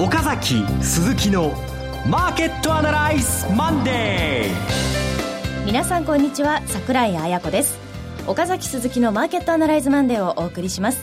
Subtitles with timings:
[0.00, 1.52] 岡崎鈴木の
[2.08, 7.78] マーケットアナライズマンデー皆さんこんにちは桜井彩子です。
[8.26, 11.02] 岡崎鈴木のマーケットアナライズマンデーをお送りします。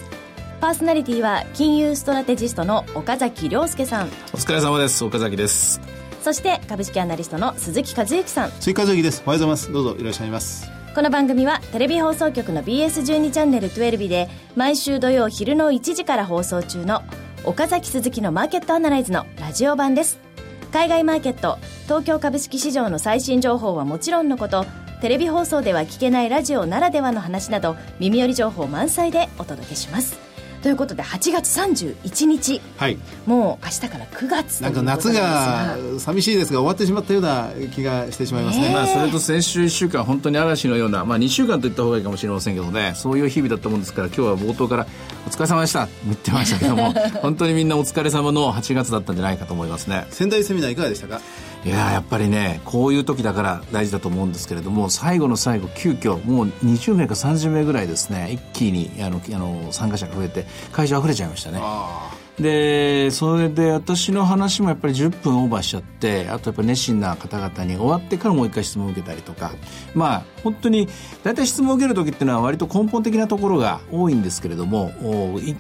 [0.60, 4.08] パーソナリティは金融ストラテジストの岡崎良介さん。
[4.08, 5.06] お疲れ様です。
[5.06, 5.80] 岡崎です。
[6.24, 8.52] そして株式アナリストの鈴木一之さん。
[8.54, 9.22] 鈴木一之です。
[9.28, 9.72] おはようございます。
[9.72, 10.72] どうぞいらっしゃいます。
[10.96, 17.04] この番組はテレビ放送局の BS12 チャンネル12で毎週土曜昼の1時から放送中の
[17.48, 20.20] 岡崎鈴木のマーケットアナライズのラジオ版です。
[20.74, 24.66] 海外マーケット東京株式市場の最新情報はもちろんのこと
[25.00, 30.20] テレビ放送では聞けないラジオならではの話など耳寄り情報満載でお届けします。
[30.62, 42.94] ということで8月31日、はい、もう明日から9月なんか夏が寂しいですが終わってしまったような気がしてしまいますね、まあ、それと先週1週間本当に嵐のような、まあ、2週間と言った方がいいかもしれませんけどね。
[42.96, 44.88] そういう日々だったもんですから今日は冒頭から
[45.28, 45.88] お疲れ様でした。
[46.06, 50.08] 言ってましたけども 本当にみんなお疲れ様の8月だったんじゃないかと思いますね。
[50.10, 51.22] 仙台セミナーいかがでしたか？
[51.66, 61.60] いややっぱりねこういう時だから大事だと思うんですけれども最後の最後急遽もう20名か30名ぐらいですね一気にあのあの参加者が増えて会場あふれちゃいましたね。
[62.40, 69.54] でそれで私の話もやっぱり10分オーバーしちゃってあとやっぱり熱心な方々に終わってからもう一回質問を受けたりとか
[69.96, 70.88] まあ本当に
[71.24, 74.92] 大体質問を受ける時っていうのは割と根本的なところが多いんですけれども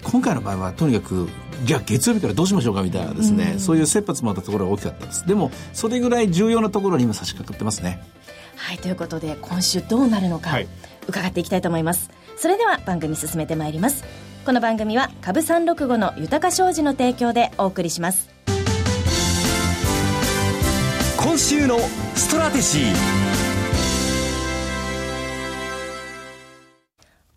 [0.03, 1.27] 今回の場合はとにかく
[1.63, 5.25] じゃあ月曜日からどうしましょうかみたいなですね、うそういう切羽詰まったところが大きかったです。
[5.25, 8.03] でもそれぐらい重要なところに今差し掛かってますね。
[8.55, 10.51] はいということで今週どうなるのか、
[11.07, 12.11] 伺っていきたいと思います。
[12.37, 18.29] それでは番組進めてまいりますこの番組は株三六五の豊か商事の提供でお送りします。
[21.17, 21.77] 今週の
[22.15, 23.26] ストラテジー。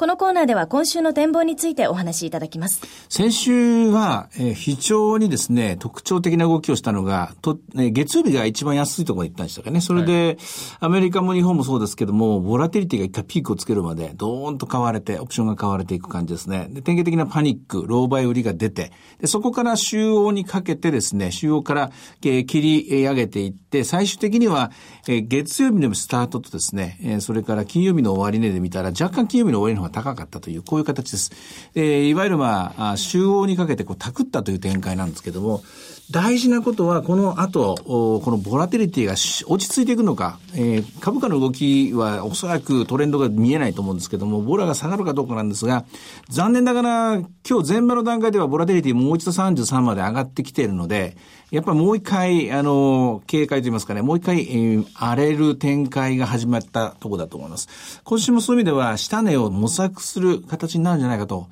[0.01, 2.81] このコーナーでは今週の展望についてお話しいただきます。
[3.11, 9.83] 先週は、えー、非常にですね、特徴的な動きをしたのが、と、え月曜日が一番安いところに行ったんでしたかね。
[9.83, 10.37] それで、はい、
[10.81, 16.69] アメリカも日本もそうですけども、ボラティリティが一回ピークをつけるまで、ドーンと買われて、オプションが買われていく感じですね。
[16.71, 21.91] で、典型的なパニック、ローバイ売りが出て、で、そこから週央にかけてですね、週央から、
[22.25, 24.71] えー、切り上げていって、最終的には、
[25.09, 31.31] えー、月曜日のスタートとですね、えー、それから金曜日の終値で見たら、若干金曜日の終値の方が高かったという、こういう形です。
[31.75, 35.63] えー、いわゆるまあ、週央にかけてこう、たくったという展開なんですけども、
[36.11, 45.85] 大事なことは、この後、このボラテリティが落ち着いていくのか、えー、株価の動きはおそらくトレンドが見えないと思うんですけども、ボラが下がるかどうかなんですが、
[46.29, 47.15] 残念ながら、
[47.49, 51.17] 今日前場の段階ではボラテリティもう一度33まで上がってきているので、
[51.53, 58.01] やっぱりもう一回、あの、警戒といいますかね、もう一回、えー、荒れる展開が始まったところだと思います。
[58.05, 61.49] 今週もそういう意味では、下値を模索する形になるんじゃないかと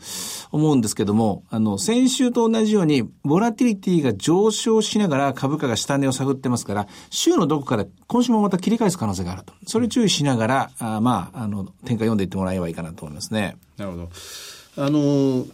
[0.51, 9.53] 思うんですけども、あの、先週と同じように、ボラティリティが上昇しながら株価が下値を探ってますから、週のどこかで今週もまた切り返す可能性があると。
[9.67, 13.57] それ注意しながら、あまあ、あの、展開読んでいってもらえばいいかなと思いますね。
[13.77, 14.09] なるほど。
[14.79, 15.47] あの、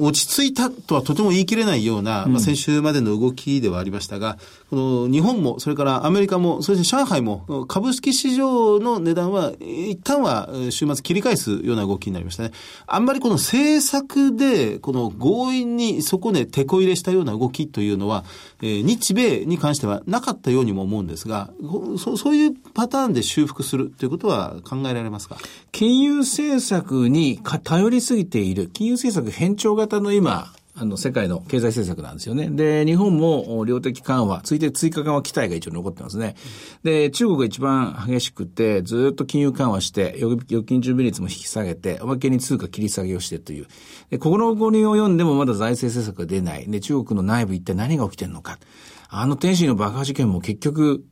[0.00, 4.38] 落ち着いたとはとても言い切れないような、まあ、先週までの動きではありましたが、
[4.70, 12.52] この日本も、それからアメリカも、そして上海も、株式市場の値段は、一旦は週末切り返すような動きになりましたね。
[12.86, 18.24] あんまりこの政策で、この強引にそこで手こ入れしたような動きというのは、
[18.62, 21.50] えー、日米に関してはなかったようにも思うんですが、
[21.98, 25.36] そそういうパターンで修復するということは考えられますか？
[25.72, 32.48] 金融政策に頼りすぎているいる金融政策変調型の今、あの、世界の経済政策なんですよね。
[32.48, 36.34] で、日本も量的緩和、ついて追加緩和期待が一応残ってますね。
[36.82, 43.66] で、中国が一番激しくて、ずっと金融緩和して、預金準備率も引き下げて、おまけに通貨切り下げをしてという。
[44.08, 46.70] で、ここの五人を読んでもまだ財政政策が出ない。
[46.70, 48.58] で、中国の内部一体何が起きてるのか。
[49.10, 51.04] あの天津の爆破事件も結局、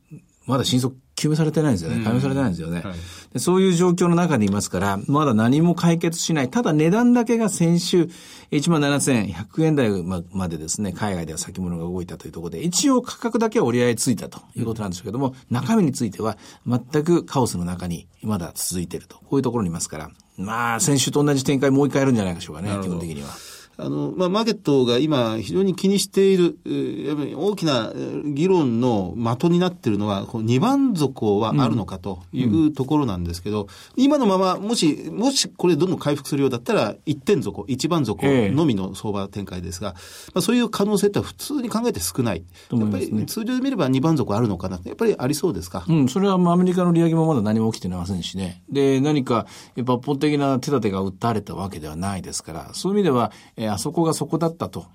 [0.47, 2.03] まだ真相究明されてないんですよね。
[2.03, 2.93] 解明されてないんですよね、はい
[3.33, 3.39] で。
[3.39, 6.49] そういう状況の中にいますから、まだ何も解決しない。
[6.49, 8.09] ただ値段だけが先週、
[8.51, 9.89] 17,100円台
[10.33, 16.37] までですね、海外では先物が動いたというところで、一応価格だけは折り合いついたということなんですけども、中身については
[16.67, 19.17] 全くカオスの中にまだ続いていると。
[19.17, 23.29] こういうところにいますから、まあ、先週と同じ展開もう一回やるんじゃないでしょうかね、基本的には。
[23.77, 26.57] あの、まあ、マーケットが今非常に気にしている、
[27.05, 27.91] やっぱり大きな
[28.25, 33.63] 議論の的になっているのは、この2番底はあるのかというところなんですけど、
[33.97, 39.95] うん、今のまま、もし、もしこれどんどん回復するようだったら、1点底、1番底のみの相場展開ですが、
[40.33, 42.43] まあ、そういう可能性って普通に考えて少ない。
[42.71, 44.79] やっぱり通常で見れば2番底あるのかな？
[44.83, 45.85] やっぱりありそうですか？
[45.87, 48.63] うん、それはアメリカの利上げもまだ何も起きてませんしね。
[48.69, 49.45] で、何か
[49.75, 54.87] 抜本的な手立てが打たれたわけではないですから、そういう意味では、えー、あそこがそこだったと、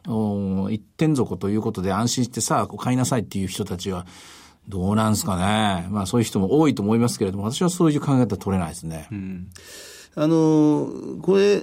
[0.71, 4.07] 一点底ということで安心してさあ、買いなさいっていう人たちは、
[4.69, 5.87] どうなんですかね。
[5.91, 9.07] まあそういう人も多いと思いますけれども、私はそういう考え方取れないですね。
[9.13, 9.49] うん
[10.19, 10.91] あの、
[11.21, 11.63] これ、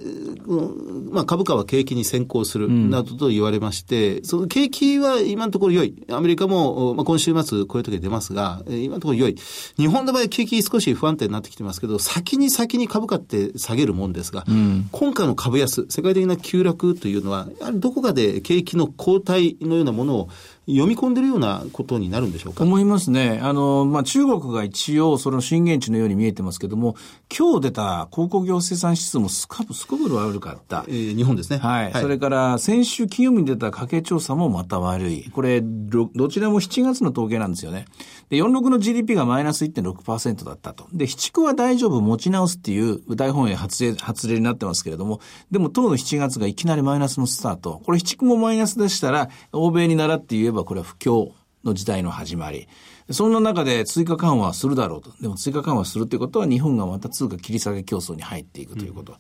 [1.14, 6.04] まあ、株価は景気に先行するなどと言われまして、うん、その景気は今のところ良い。
[6.10, 9.36] アメリカも、まあ、今週末こういう時出ますが、今のところ良い。
[9.78, 20.30] 日本の場合景気少し不安定になってきてますけど、先に先に株価って下げるもんですが、うん、今回の株安、世界的な急落というのは、やはりどこかで景気の後退のようなものを
[20.66, 22.64] 読み込んでるようなことになるんでしょうか？
[22.64, 23.40] 思いますね。
[23.44, 26.96] あの、まあ、中国が一応その震源地のように見えてますけども、
[27.36, 30.86] 今日出た鉱工業生産指数もすかぶ、すこぶる悪かった。
[30.88, 31.58] えー、日本ですね。
[31.58, 31.92] はい。
[31.92, 35.30] はい、それから、先週金曜日に出た家計調査もまた悪い。
[35.32, 37.86] これ、どちらも7月の統計なんですよね。
[38.34, 40.88] で、46の GDP がマイナス1.6%だったと。
[40.92, 45.22] で、7区は大丈夫、持ち直すっていう大本営発令、発令になってますけれども、
[45.52, 47.80] でも当の7月がいきなりマイナスのスタート。
[47.86, 51.30] これ7区もマイナスでしたら、欧米に習って言えばこれは不況
[51.64, 52.68] の時代の始まり。
[53.12, 55.12] そんな中で追加緩和するだろうと。
[55.22, 59.14] でも追加緩和するってことは日本がまた通貨切り下げ競争に入っていくということ。
[59.14, 59.18] うん、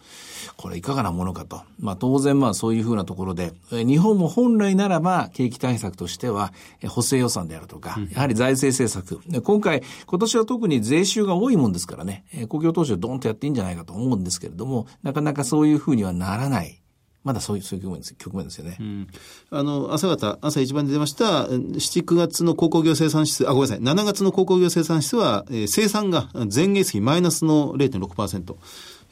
[0.57, 1.61] これいかがなものかと。
[1.79, 6.53] まあ当然まあそういうふうなところで、日本も本来ならば景気対策としては
[6.87, 9.41] 補正予算であるとか、やはり財政政策。
[9.41, 16.82] 今回、今年は特に税収が多いもんですからね、公共投資をドンとやっていいんじゃないかと思うんですけれども、なかなかそういうふうにはならない。
[17.23, 18.77] まだそういう、そういう局面です、局面ですよね。
[18.79, 19.07] うん、
[19.51, 28.55] あの、朝方、朝一番に出ました、7、9月の鉱工業生産指数、あ、ごめんなさい、7月の鉱工業生産指数は、えー、生産が前月比マイナスの0.6%。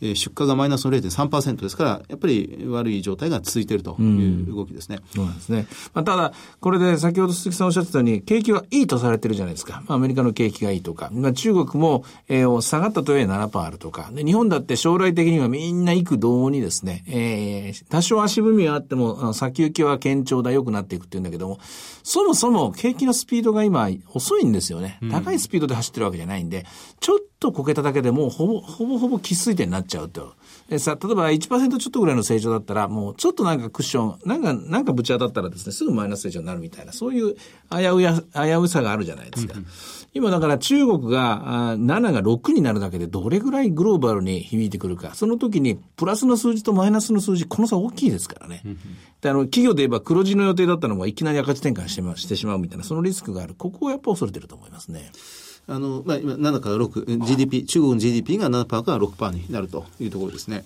[0.01, 4.99] え出荷がマイナスの0.3%ですから、やっぱり悪い状態が続いているという動きですね。
[4.99, 5.67] うん、そうなんですね。
[5.93, 9.83] まあ、ただ、これで先ほど鈴木さんおっしゃってたように、景気はいいとされてるじゃないですか。
[9.87, 21.59] まあ、アメリカの景気がいいとか、まあ、中国も、えー、下がったとはいえ7%あるとか、で、日本だって将来的にはみんな幾度にですね、えー、多少足踏みはあっても、先行きは堅調だ、良くなっていくっていうんだけども、
[22.03, 24.99] そもそも景気のスピードが今遅いんですよね。
[25.11, 26.65] 高いスピードで走ってるわけじゃないんで、
[26.99, 30.35] ちょっとこけただけでもうほぼ、ほぼほぼ喫水点になっちゃうと。
[30.69, 37.35] えさ、例えば1%ちょっとぐらいの成長だったら、もうちょっとなんかクッション、なんか、なんかぶち当たったらですね、すぐマイナス成長になるみたいな、そういう
[37.71, 39.55] 危うや、危うさがあるじゃないですか。
[40.13, 45.15] 今だから中国が7が6になるだけでどれぐらいグローバルに響いてくるか。
[45.15, 48.61] その時にプラスの数字とマイナスの数字、この差大きいですからね。
[49.21, 53.55] であの企業で言えば黒字の予定だったのがいきなり赤字転換してしてしまうみたいな、そのリスクがある。
[53.57, 55.11] ここをやっぱ恐れてると思いますね。
[55.71, 60.65] あの、まあ、今7から6、GDP、中国の GDP が7%から6%になるというところですね。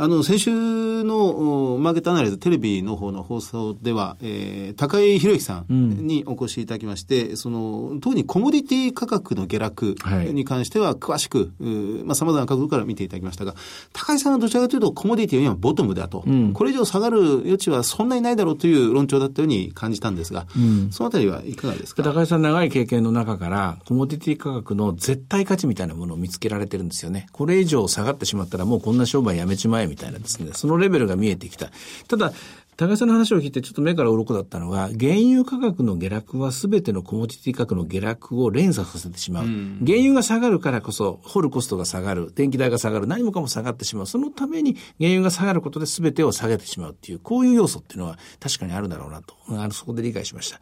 [0.00, 9.96] あの、先週のマーケットアナライズテレビの方の放送では、えー、高井博之さんにお越しいただきまして、うん、その、特にコモディティ価格の下落
[10.32, 13.54] に関しては詳しく、はい、まあ、様々な角度から見ていただきましたが、
[13.92, 22.02] 高井さんはどちらかというとコモディティは今ボトムだと、うん、これ以上下がる余地はそんなにないだろうという論調だったように感じたんですが、うん、そのあたりはいかがですか？
[22.02, 27.26] 高井さん長い経験の中から、コモディティ価格の絶対価値みたいなものを見つけられてるんですよね。
[27.32, 30.52] これ以上下がってしまったらもうこんな商売やめちまえみたいなですね。
[30.66, 31.70] のレベルが見えてきた。
[32.08, 32.32] ただ、
[32.80, 39.44] 高橋さんの話を聞いてちょっと目から鱗だったのは、原油価格の下落は全てのコモディティ価格の下落を連鎖させてしまう。
[39.44, 44.06] うん、原油が下がるからこそ、掘るコストが下がる、電気代が下がる、何もかも下がってしまう。
[44.06, 50.58] そのために原油が下がることで全てを下げてしまうっていう、こういう要素っていうのは確かにあるだろうなと、あのそこで理解しました。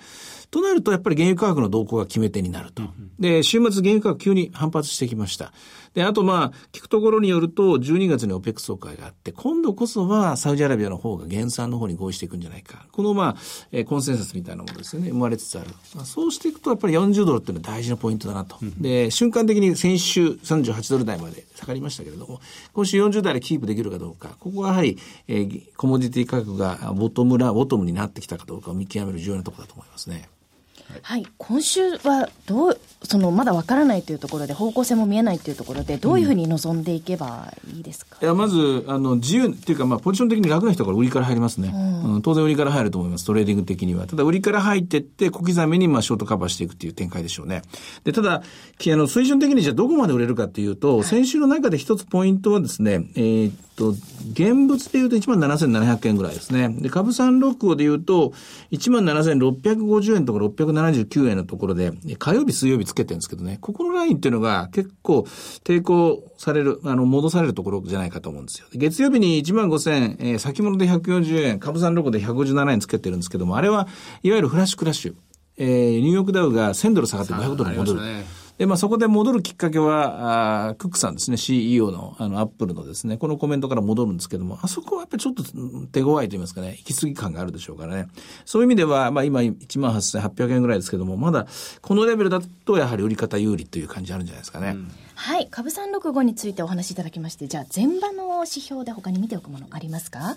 [0.50, 2.82] となると、やっぱり原油価格の動向が決め手になると。
[3.18, 5.52] で、週末原油価格急に反発してきました。
[5.94, 12.86] で、あとまあ、聞くところによると、12月に OPEC 総会があって、今度こそはサウジアラビアの方が減産の方に合意していくんじゃないか。
[12.92, 13.36] このまあ、
[13.72, 15.70] えー、コンセンサスみたいなものですよね、生まれつつある。
[15.94, 18.56] まあ、そうしていくと、やっぱり40ドルっていうのは大事なポイントだなと。
[18.78, 22.40] で、瞬間的に先週38ドル台まで下がりましたけれども、
[22.72, 30.28] 今週40代でキープできるかどうか、ここはやはり、えー、コモディティ価格がボトムラ、ボトムになってきたかどうかを見極める重要なところだと思いますね。
[31.02, 43.24] はい、今週はどうそのまだわからないというところで方向性も見えないというところでどういうふうに臨んでいけばいいですか、うん、いやまずあの需給っていうか、まあ、ポジション的に楽な人から売りから入りますね、うん、うん、当然売りから入ると思います。
[43.24, 44.06] トレーディング的には。
[44.06, 47.62] ただ売りから入っていって小刻みにまあショートカバーしていくっていう展開でしょうね。
[48.04, 48.42] でただあ
[48.96, 53.90] の水準的にじゃあどこまで売れるかっていうと、はい、先週の中で一つポイントはですね、えー、と、
[54.32, 56.68] 現物で言うと17,700円ぐらいですね。
[56.68, 58.32] で、株三六五で言うと、
[58.72, 65.20] 17,650円とか679円のところで、火曜日、水曜日つけてるんですけどね、ここのラインっていうのが結構
[65.64, 68.66] 抵抗される、あの、戻されるところじゃないかと思うんですよ。
[68.72, 73.88] 月曜日に1万5000、えー、先物で140円、株三六号で157円つけてるんですけども、あれは
[74.22, 75.14] いわゆるフラッシュクラッシュ。
[75.60, 78.00] えー、ニューヨークダウが1000ドル下がって500ドル戻る。
[78.58, 85.44] で、まあそこで戻るきっかけは、あクックさんですね、CEO の、あの、アップルのですね、このコメントから戻るんですけども、あそこはやっぱりちょっと
[85.92, 88.08] 手強いと言いますかね、行き過ぎ感があるでしょうからね。
[88.44, 91.46] そういう意味では、まあ今18,800円ぐらいですけども、まだ
[91.80, 94.70] このレベルだとやはり売り方有利という感じあるんじゃないですかね。
[94.70, 95.48] うんはい。
[95.50, 100.36] 株三六五についてお話しいただきまして、じゃあ前場の指標で他に見ておくものありますか？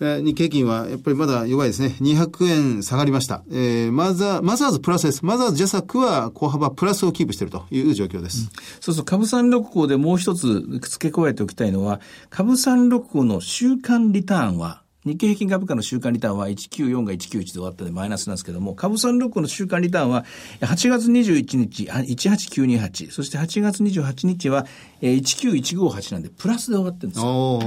[0.00, 1.96] えー、日経金はやっぱりまだ弱いですね。
[2.00, 3.42] 200円下がりました。
[3.50, 5.24] えー、マザー、マザーズプラスです。
[5.24, 8.42] マザーズジャサクは小幅プラスをキープしているという状況です。
[8.42, 8.50] うん、
[8.80, 12.00] そうそう、株三六五でもう一つ付け加えておきたいのは、
[12.30, 20.24] 株三六五の週間リターンは日経平均株価の週間リターンは194が191で終わったのでマイナスなんですけども、株三六の週間リターンは
[20.60, 24.66] 8月21日、18928、そして8月28日は
[25.00, 27.60] 19158なんで、プラスで終わってるんですよ。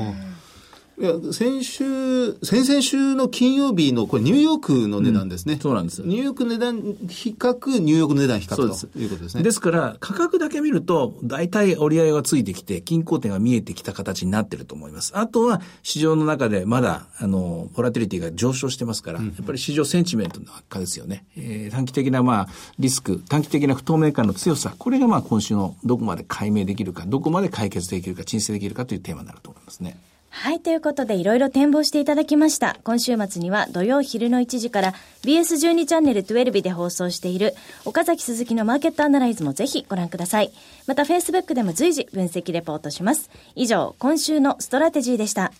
[0.97, 5.55] いや、先週、先々週の金曜日の、これニューヨークの値段ですね。
[5.55, 6.01] うん、そうなんです。
[6.03, 8.63] ニューヨーク値段比較、ニューヨーク値段比較と
[8.97, 9.43] いうことですね。
[9.43, 15.11] ですから、価格だけ見ると、大体折り合いがついてきて、均衡点が見えてきた形になってると思います。
[15.17, 21.25] あとは、市場の中でまだ、あの、ボラティリティが上昇してますから、うん、やっぱり市場センチメントの悪化ですよね。
[21.35, 22.47] えー、短期的な、まあ、
[22.79, 29.97] リスク、短期的な不透明感の強さ、これがまあ、今週のどこまで解明できるか、どこまで解決できるか、沈静できるかというテーマになると思いますね。
[30.37, 32.77] はい、ということでいろいろ展望していただきました。
[32.83, 40.51] 今週末には土曜昼の1時から BS12 チャンネル12で放送している岡崎鈴木のマーケットアナライズもぜひご覧ください。
[40.87, 43.31] また Facebook でも随時分析レポートします。
[43.55, 45.51] 以上、今週のストラテジーでした。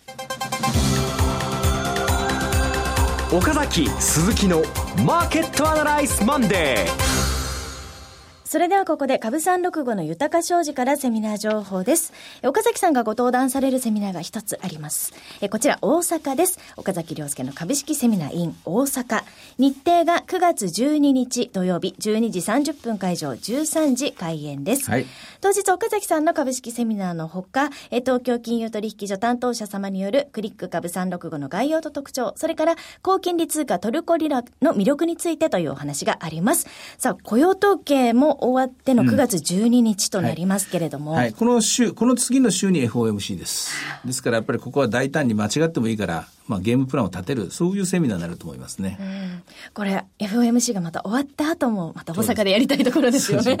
[3.32, 4.62] 岡崎鈴木の
[5.04, 7.15] マーケットアナライズマンデー。
[8.46, 12.12] それではここで株三六五の豊商事からセミナー情報です。
[12.44, 15.12] 岡崎さんがご登壇されるセミナーが一つあります。
[15.40, 16.60] えこちら大阪です。
[16.76, 19.24] 岡崎良介の株式セミナー in 大阪。
[19.58, 24.88] 日程が9月12日土曜日12時30分会場13時開演です。
[24.92, 25.06] はい、
[25.40, 36.68] 当日岡崎さんの株式セミナーのほか、え東京金融取引所担当者様によるクリック株三六五の概要と特徴、それから高金利通貨トルコリラの魅力についてというお話があります。
[36.96, 43.70] さあ、雇用統計も終わっての9月12日となりますけれども、うんはい、はい、この週、この次の週に FOMC です。
[44.04, 48.98] ですからやっぱりここは大胆に間違ってもいいから、まあ、ゲームプランを立てる、そういうセミナーになると思いますね。
[49.00, 49.42] うん、
[49.74, 53.58] これ、FOMC がまた終わった後も、また大阪でやりたいところですよね。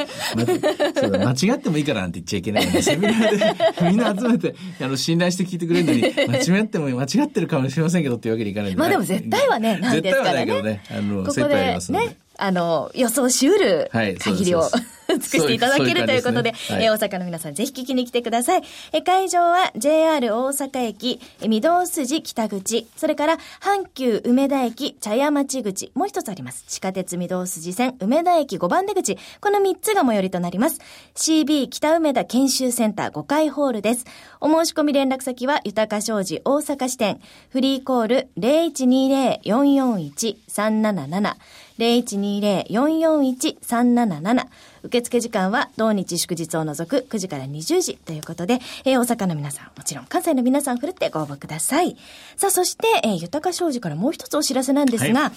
[0.94, 8.76] そうだ、間違ってもいいからなんて言っちゃいけないので、セミナーでみんな集めて、あの、信頼して聞いてくれるのに、間違っても間違ってるかもしれませんけどっていうわけにいかない。
[8.76, 10.32] まあでも絶対はね、なんですからね。
[10.32, 14.70] 絶対はないけどね、あの、ここでね、あの、予想しうる限りを、はい、
[15.08, 18.62] 尽くしていただけるということで、でねはい、え大阪の皆さんぜひ聞きに来てください。
[18.92, 26.64] え会場は JR 大阪駅、御堂筋北口、それから阪急梅田駅茶屋町口、もう一つあります。
[26.66, 30.80] 地下鉄御堂筋線梅田駅5番出口、この3つが最寄りとなります。
[31.14, 34.04] CB 北梅田研修センター5階ホールです。
[34.40, 41.36] お申し込み連絡先は豊か商事大阪支店、フリーコール0120-441-377
[41.78, 44.46] 0120-441-377
[44.86, 51.96] 受付時間は同日祝日を除く9時から20時ということで、えー、大阪の皆さん、もちろん関西の皆さん、ふるってご応募ください。
[52.36, 55.32] さあ、そして、えー、豊か商事からもう一つお知らせなんですが、はい、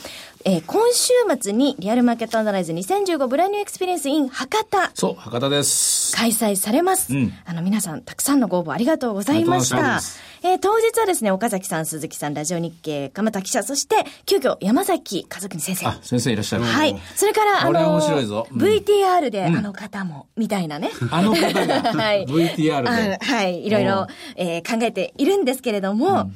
[0.46, 4.92] えー、今週末にリアルマーケットアナライズ2015ブランニューエクスペリエンス in 博多。
[4.94, 6.16] そう、博多です。
[6.16, 7.14] 開催されます。
[7.14, 10.02] うん、あの、皆さん、たくさんのご応募ありがとうございました。
[10.42, 15.88] えー、当日はですね、岡崎さん、鈴木さん、ラジオ日経、鎌田記者、そして、急遽、山崎和邦先生。
[15.88, 16.64] あ、先生いらっしゃる。
[16.64, 16.96] はい。
[17.16, 18.48] それから、あの、面白いぞ。
[18.52, 20.92] うん、VTR で、あの方も、みたいなね。
[21.12, 22.26] あの方が、はい。
[22.26, 23.20] VTR で。
[23.26, 23.66] はい。
[23.66, 26.32] いろいろ、えー、考えているんですけれども、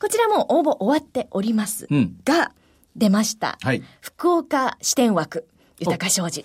[0.00, 1.86] こちらも応募終わっております
[2.24, 2.52] が、
[2.94, 3.58] 出ました。
[3.62, 3.82] はい。
[4.00, 5.46] 福岡支店枠。
[5.78, 6.44] 豊か商事。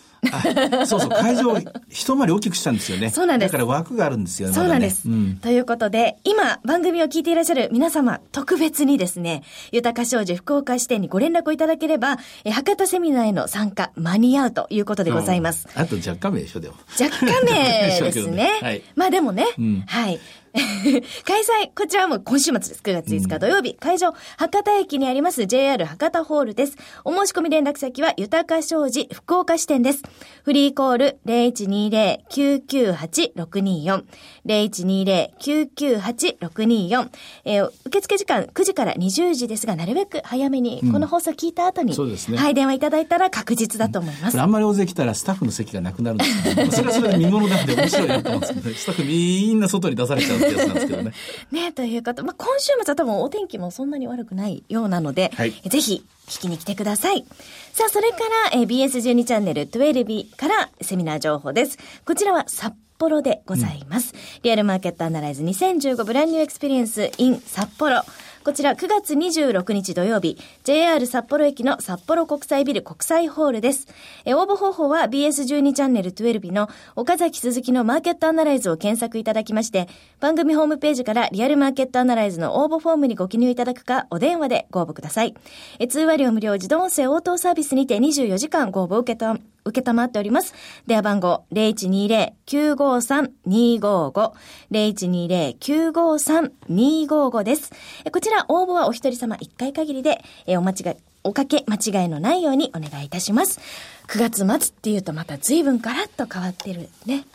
[0.85, 1.57] そうそう、会場を
[1.89, 3.09] 一回り大きくしたんですよね。
[3.09, 3.51] そうなんです。
[3.51, 4.53] だから枠があるんですよね。
[4.53, 5.09] そうなんです。
[5.09, 15.67] うん、ということで、今、番組を聞いていらっしゃる皆様、特別にですね、豊か商事福岡支店にご連絡をいただければ、え博多セミナーへの参加、間に合うということでございます。
[15.75, 16.75] うん、あと若干名でしょ、でも。
[16.99, 18.31] 若干名ですね。
[18.41, 20.19] ねはい、まあでもね、うん、はい。
[21.25, 22.81] 開催、こちらも今週末です。
[22.84, 23.70] 9月5日土曜日。
[23.72, 26.75] うん、会場、博多駅にあります JR 博多ホールです。
[27.05, 30.03] お申し込み連絡先は、豊か商事福岡支店です。
[30.43, 34.03] フリーコール0120-998-624。
[34.46, 37.10] 0120-998-624。
[37.46, 42.38] えー、受付時間9時から20時ですが、なるべく早めに、この放送聞いた後に、うん、そうですね。
[42.38, 44.41] はい、電話いただいたら確実だと思います。
[44.41, 51.12] あんまり大勢来たらスタッフの席がなくなるんですけど、それはそれで見物なんで面白いなと思うんですけど、スタッフみんな外に出されちゃうんですけどね。
[51.51, 52.24] ね、ということ。
[52.24, 57.25] まあ、今週末は多分お天気もそんなに悪くないようなので、はいぜひ聞きに来てください。
[57.74, 58.17] さあ、それか
[58.51, 61.77] ら、えー BS12 チャンネル12からセミナー情報です。
[62.05, 64.13] こちらは札幌でございます。
[64.43, 68.03] リアルマーケットアナライズ2015ブランニューエクスペリエンス in 札幌。
[68.43, 73.88] こちら9月26日土曜日、JR 札幌駅の札幌国際ビル国際ホールです。
[74.25, 79.88] え応募方法は BS12 チャンネル12の岡崎鈴木のマーケットアナライズを検索いただきまして、
[80.19, 85.36] 番組ホームページからリアルマーケットアナライズの応募フォームにご記入いただくか、お電話でご応募ください。
[85.77, 90.53] え通話料無料自動音声応答サービスにて24時間ご応募受けた、受けたまっております。
[90.88, 94.32] 電話番号0120-953-255
[94.72, 97.72] 0120-953-255です。
[98.06, 103.60] えこちら応募はお一人様1回限りで、えお間違い、おかけ間違いのないようにお願いいたします。
[104.08, 107.25] 9月末っていうとまた随分ガラッと変わってるね。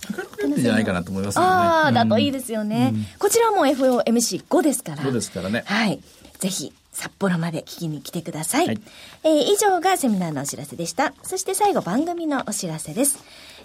[0.44, 1.44] いいんじゃないかなと思いますね。
[1.44, 2.92] ああ、だといいですよね。
[3.18, 5.02] こちらも FOMC5 ですから。
[5.02, 6.00] 5ですからねはい。
[6.38, 8.66] ぜひ、札幌まで聞きに来てください。
[8.66, 8.80] はい
[9.24, 11.12] えー以上がセミナーのお知らせでした。
[11.22, 13.18] そして最後番組のお知らせです。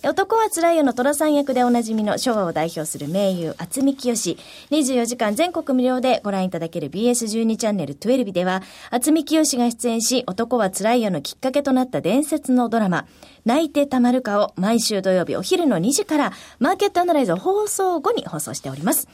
[0.04, 4.38] え男はつらいよの虎さん役でおなじみの昭和を代表する名優、渥美清。
[4.72, 13.06] 24時間全国無料でご覧いただける BS12 チャンネル12では、渥美清が出演し、男はつらいよのきっかけとなった伝説のドラマ、
[13.46, 19.08] 泣いてたまるかを毎週土曜日お昼の2時から、マーケットアナライズを放送後に放送しております。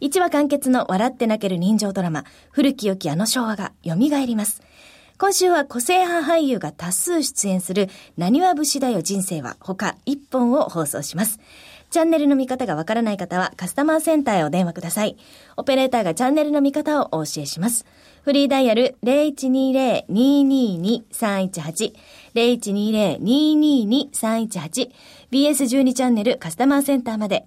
[0.00, 4.62] 一話完結の笑って泣ける人情ドラマ、古き良きあの昭和が蘇ります。
[5.18, 11.38] 今週は個性派俳優が多数出演する、なにわ節だよ人生は他1本を放送します。
[11.90, 15.18] チャンネルの見方がわからない方はカスタマーセンターへお電話ください。
[15.58, 17.84] オペレーターがチャンネルの見方をお教えします。
[18.22, 21.92] フリーダイヤル0120-222-318
[22.34, 24.90] 0120-222-318
[25.30, 27.44] BS12 チャンネルカスタマーセンターまで。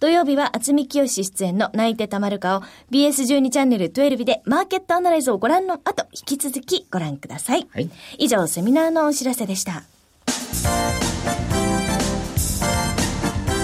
[0.00, 7.66] 土曜日は渥美清出演の泣いてたまるかを BS12 チャンネル12でマーケットアナライズをご覧の後、引き続きご覧ください。
[7.72, 9.82] はい以上、セミナーのお知らせでした。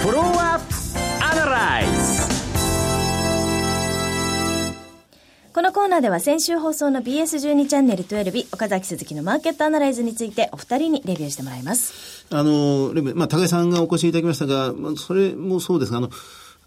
[0.01, 0.75] フォローアップ
[1.23, 2.20] アナライズ
[5.53, 12.25] このコーナーでは先週放送の BS12 チャンネル12岡崎鈴木のマーケットアナライズについてお二人にレビューしてもらいます。
[12.29, 16.09] あの、レベまあ、高井さんがお越しいただきましたが、まあ、それもそうですが、あの、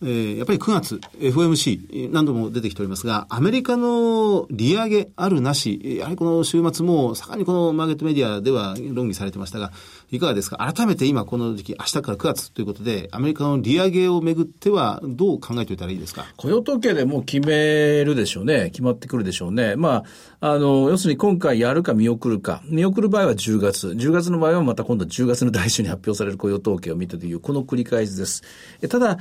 [0.03, 9.73] えーやっぱり9月、FOMC、何度も出てきておりますが、アメリカの利上げあるなし、やはりこの週末も盛んにこのマーケットメディアでは論議されてましたが、
[10.11, 10.57] いかがですか？
[10.57, 16.27] 改めて今この時期、明日から9月ということで、アメリカの利上げをめぐってはどう考えておいたらいいですか？
[16.37, 18.67] 雇用統計でもう決めるでしょうね。
[18.71, 19.77] 決まってくるでしょうね。
[19.77, 20.05] ま
[20.41, 22.63] あ、あの、要するに今回やるか見送るか。
[22.67, 23.89] 見送る場合は10月。
[23.89, 28.43] 10月の場合はまた今度10月の来週に発表される雇用統計を見てという、この繰り返しです。
[28.83, 29.19] えただ、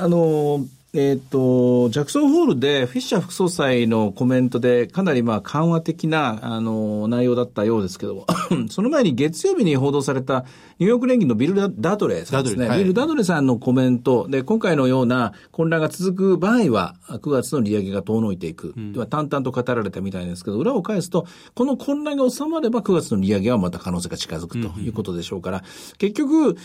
[0.00, 8.26] あの、えっ、と、ジャクソンホールでフィッシャー副総裁のコメントでかなりまあ緩和的な、あの、内容だったようですけども、
[8.70, 10.44] その前に月曜日に報道された
[10.80, 12.66] ニューヨーク連銀のビル・ダダトレーさんですね。
[12.66, 12.78] はい。
[12.78, 14.26] ビル・ダドレさんのコメント。
[14.28, 18.74] で、今回のような混乱が続く場合は、9月の利上げが遠のいていく。
[18.76, 25.62] では淡々と語られたみたいですけど、裏を返すと、この混乱が収まれば9月の利上げはまた可能性が近づくということでしょうから、
[25.98, 26.56] 結局、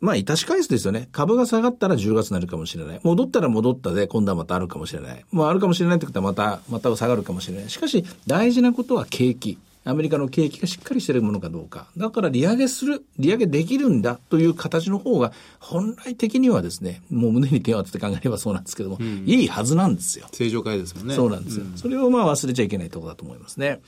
[0.00, 1.08] まあ、致し返すですよね。
[1.12, 3.00] 株が下がったら10月になるかもしれない。
[3.02, 5.24] 戻ったら戻ったで、今度はまたあるかもしれない。
[5.30, 7.70] もうあるかもしれないってことはまた、また下がるかもしれない。
[7.70, 9.58] しかし、大事なことは景気。
[9.84, 11.86] アメリカの景気がしっかりしているものかどうか。
[11.96, 20.26] だから利上げする、利上げできるんだという形の方が、本来的にはですね、もう胸に手を当てて考えればそうなんですけども、いいはずなんですよ。
[20.32, 21.14] 正常化ですよね。
[21.14, 21.64] そうなんですよ。
[21.76, 23.80] それをまあ忘れちゃいけないところだと思いますね。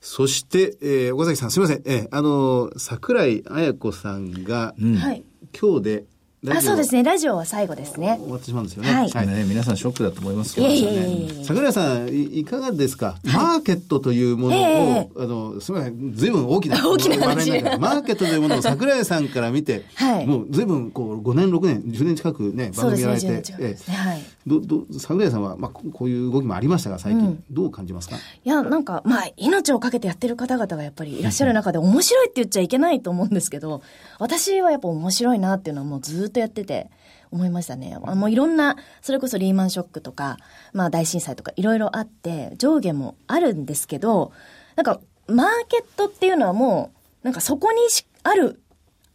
[0.00, 1.82] そして、えー、岡崎さん、すみません。
[1.84, 5.24] えー、あの、桜井彩子さんが、はい。
[5.52, 6.06] 今日で、
[6.46, 7.02] あ、そうですね。
[7.02, 8.16] ラジオは最後ですね。
[8.22, 8.92] 終わってしまうんですよね。
[8.92, 9.26] はい。
[9.26, 11.44] ね、皆さんショックだと思いますいよえいえいえいえ。
[11.44, 15.08] 桜井さん、いいかがですか、マーケットというものを、ええ。
[15.16, 17.50] あの、すみません、ずいぶん大きな、 大きな話。
[17.50, 20.26] マーケットというものを 桜井さんから見て、はい。
[20.26, 22.70] もうずいぶん、こう、5年、6年、10年近くね。
[22.76, 23.96] 番組やられて、10年違いますね。
[23.96, 24.22] はい。
[24.46, 28.16] ど、ど、桜井さんは、まあ、ここういう動きもありましたが、最近、どう感じますか？
[28.16, 33.82] いや、なんか、まあ、命をかけてやってる方々がやっぱりいらっしゃる中で面白いって言っちゃいけないと思うんですけど、
[34.20, 36.90] 私はやっぱ面白いなっていうのはもうずっとやってて
[37.30, 37.96] 思いましたね。
[38.02, 40.38] あもういろんな、それこそリーマンショックとか、
[40.72, 44.32] まあ大震災とかいろいろあって、上下もあるんですけど、
[44.76, 48.62] なんか、マーケットっていうのはもう、なんかそこにしある、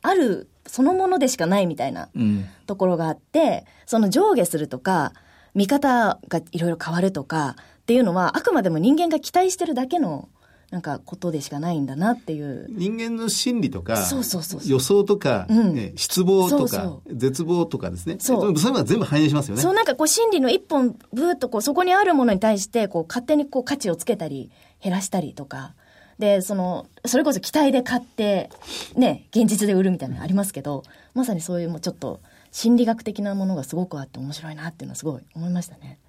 [0.01, 2.45] ある、そのものでしかないみたいなうん。
[2.67, 5.13] ところがあって、その上下するとか、
[5.53, 10.29] 見方がいろいろ変わるとかっていうのは、あくまでも人間が期待してるだけの、
[10.73, 12.65] なんかことでしかないんだなっていう。
[12.67, 18.15] 人間の心理とか、そうそうそう予想とか、うんえ失望とか絶望とかですね。
[18.17, 19.61] そうそういうのが全部反映しますよね。
[19.61, 24.49] そうなんかこう心理の一本ブーっとこうそこにあるものに対してこう勝手にこう価値をつけたり
[24.81, 25.75] 減らしたりとか。
[26.17, 28.49] で、その、それこそ期待で買って、
[28.95, 30.83] ね、現実で売るみたいなのありますけど、
[31.15, 32.19] まさにそういうもうちょっと
[32.51, 35.99] 心理学的なものがすごくあって面白いなっていうのはすごい思いましたね。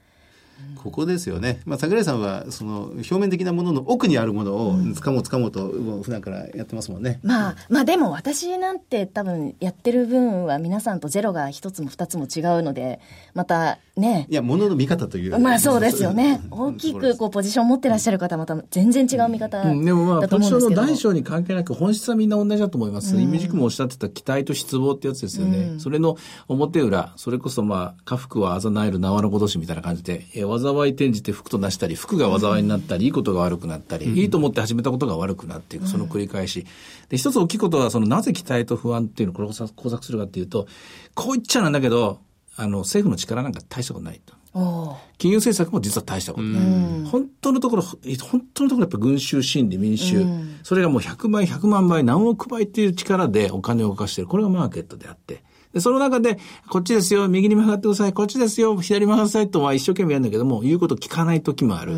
[0.83, 1.61] ここですよね。
[1.64, 5.69] まあ、桜井さんは、その、表面的なものの奥にあるものを、つかもう掴もうと、
[6.03, 7.21] 普段からやってますもんね。
[7.23, 13.01] まあ、まあでも私なんて多分やってる分は皆さんとゼロが一つも二つも違うので、
[13.33, 15.38] またねい、や、ものの見方という。
[15.38, 16.40] まあそうですよね。
[16.50, 20.94] 大きくこうポジション持ってらっしゃる方はまた全然違う見方だうんでもまあ、とポジションの思うんですけど。
[20.94, 23.20] 大小に関係なく、本質はみんな同じだと思います。
[23.20, 25.76] イメージクもおっしゃってた期待と失望ってやつですよね。
[25.78, 26.16] それの
[26.48, 36.66] 表裏、それこそまあ、家福はあざなえる縄のごしみたいな感じで、えー災い転じて福となしたり、福が災いになったり、いいことが悪くなったり、いいと思って始めたことが悪くなっていく、その繰り返し。
[37.09, 40.66] で、一つ大きいことは、そのなぜ期待と不安っていうのを工作工作するかっていうと、
[41.14, 42.20] こう言っちゃなんだけど、
[42.57, 44.35] あの、政府の力なんか大したことないと。
[45.19, 47.05] 金融政策も実は大したことない。
[47.11, 47.99] 本当のところ、本
[48.55, 50.25] 当のところやっぱ群衆心理、民衆、
[50.62, 54.29] それがもう100倍、100万倍、何億倍っていう力でお金を動かしている。
[54.29, 55.43] これがマーケットであって。
[55.73, 56.38] で、その中で、
[56.71, 61.97] こっちですよ、右に曲がってください、こっちですよ、左に曲がってくださいとは一生懸命やるんだけども、言うこと聞かない時もある。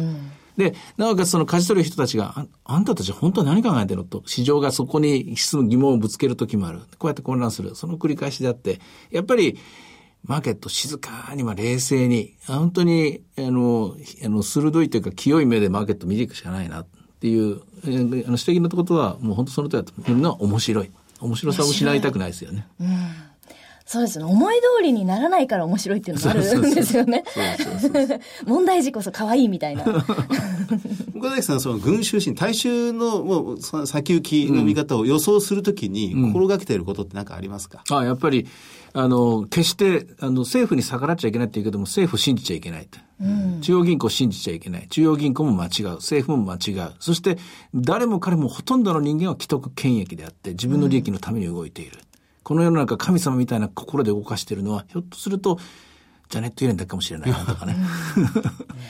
[0.57, 6.81] で、なおかつその舵取る人たちが、ああんたたち本当は何考えてるのと、市場がそこに質問疑問をぶつける時もある。
[6.99, 7.75] こうやって混乱する。
[7.75, 9.59] その繰り返しであって、やっぱり、
[10.27, 16.87] マーケット静かに、まあ冷静に、本当に、あの、あの、鋭いというか清い目でマーケット見ていくしかないなっ
[17.21, 20.91] ていう、えーあの指摘のことは、もう本当その通りだと見るのは面白い。
[21.21, 22.67] 面白さを失いたくないですよね。
[23.87, 24.25] そうですね。
[24.25, 27.23] 思い通りにならないから面白いっていうのがあるんですよね。
[28.45, 29.85] 問題児こそ可愛いみたいな。
[31.15, 38.49] 岡崎さんはその群衆心、大衆のもうその先行きの見方を予想するときに心がけていることって何かありますか、あやっぱり、
[38.99, 42.99] あの、決して、あの、政府に逆らっちゃいけないって言うけども、政府信じちゃいけないと。
[43.61, 44.89] 中央銀行信じちゃいけない。
[44.89, 45.97] 中央銀行も間違う。
[45.97, 46.95] 政府も間違う。
[46.99, 47.37] そして、
[47.75, 51.99] 誰も彼もほとんどの人間は既得権益であって、自分の利益のために動いている。
[52.43, 55.59] この世の中、神様みたいな心で動かしているのは、ひょっとすると、
[56.29, 57.77] ジャネット・イエレンだけかもしれないなとかね。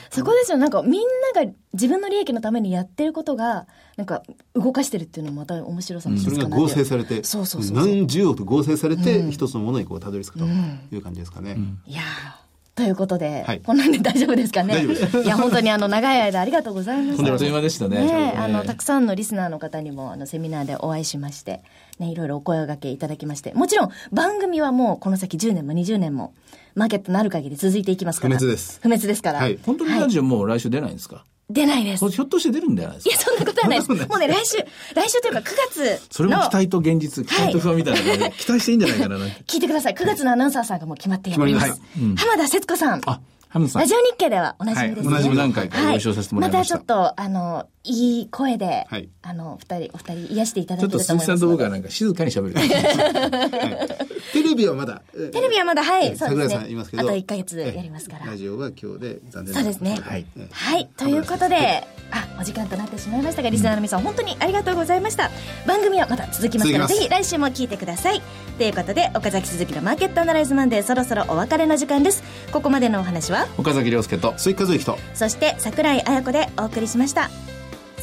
[0.09, 0.57] そこですよ。
[0.57, 1.01] なんかみん
[1.33, 4.23] なが自分の利益のためにやってることが、なんか
[4.53, 7.77] 動かしてるっていうのもまた面白さの一それが合成されて、そうそうそう。
[7.77, 11.57] 何十億と合成されて、一つのものにこうたどり着くという感じですかね。
[11.85, 12.47] いやー
[12.77, 14.85] ということで、はいこんなんで大丈夫ですかね。
[14.85, 17.31] いや、本当にあの、長い間ありがとうございました。
[17.31, 18.05] あっという間でしたね。
[18.05, 21.63] ねえあの、たくさんのリスナーの方にも、あの、セミナーでお会いしまして、
[21.97, 26.35] ね、いろいろお声掛けいただきまして、もちろん、番組はもう、この先10年も20年も、
[26.77, 28.35] マーケットなる限り続いていきますから。
[28.35, 29.39] 不滅です不滅ですから。
[29.39, 32.09] はい本当にラジオもう来週出ないんですか、出ないです。
[32.09, 33.09] ひょっとして出るんじゃないですか？
[33.09, 33.91] いや、そんなことはないです。
[33.91, 34.57] もうね、来週、
[34.93, 35.97] 来週というか9月の。
[36.11, 39.17] それも期待と現実、期待と不安みたいな感じで、期待していいんじゃないかな。
[39.17, 39.93] 聞いてください。
[39.95, 41.81] 9月のアナウンサーさんがもう決まってやっています。
[42.17, 43.01] 浜田節子さん。
[43.07, 43.81] あ、ハムさん。
[43.81, 45.13] ラジオ日経ではおなじみですね。
[45.13, 51.69] はいおなじみ何回かご一緒させてもらいましたまたちょっと、あの、いい声で、はいあの、二人、お二人癒していただちょっとけると思います鈴木さんと僕は。
[51.69, 52.53] なんか静かに喋る。
[54.33, 56.97] テレビはまだ、えテレビはまだ、はい、え桜井そうですねさんいますけ。
[56.97, 57.03] ど。
[57.03, 58.25] あと1ヶ月やりますから。
[58.25, 59.99] ラジオは今日で残念そうですね。
[60.01, 60.89] はいはい。
[60.97, 65.31] ということで、あ、お時間となってしまいましたが、リスナーの皆さん、本当にありがとうございました。
[65.65, 68.21] 番組はまだ続きますから、ぜひ来週も聞いてください。
[68.57, 72.23] ということで、岡崎鈴木のマーケットアナライズマンデー、そろそろお別れの時間です。
[72.51, 74.33] ここまでのお話は、岡崎亮介と。
[74.37, 74.97] 鈴木和之と。
[75.13, 77.29] そして桜井彩子でお送りしました。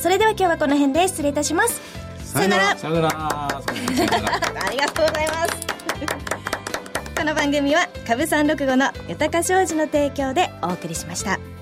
[0.05, 1.81] それでは今日はこの辺で失礼いたします。
[2.23, 2.77] さよなら。
[2.77, 3.09] さよなら。
[3.49, 3.63] あ
[4.71, 5.51] りがとうございます。
[7.17, 11.54] この番組は株三六五の豊か商事の提供でお送りしました。